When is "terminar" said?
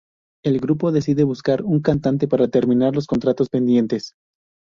2.47-2.95